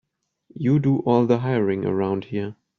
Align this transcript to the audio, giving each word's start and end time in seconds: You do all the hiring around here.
You 0.55 0.79
do 0.79 0.97
all 1.01 1.27
the 1.27 1.37
hiring 1.41 1.85
around 1.85 2.23
here. 2.25 2.55